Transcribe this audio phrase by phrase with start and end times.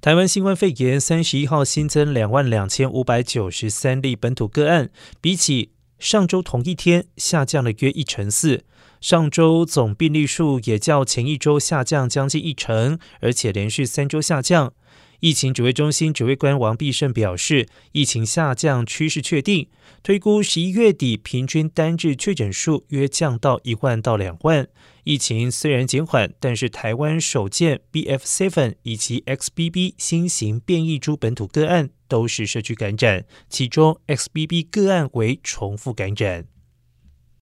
[0.00, 4.88] 台湾新冠肺炎三十一号新增两万两千五百九十三例本土个案，
[5.20, 8.64] 比起上周同一天下降了约一成四。
[9.02, 14.72] 上周总病例数也较前一周下降将近一成，而且连续三周下降。
[15.20, 19.68] 疫情指挥中心指挥官王必胜表示，疫情下降趋势确定，
[20.02, 24.66] 推估十一月底平均单日确诊数约降到一万到两万。
[25.04, 36.46] 疫情虽然减缓，但是台湾首见 BF.7 以及 XBB 新型变异株本土个案都是社区感染，其中 XBB 个案为重复感染。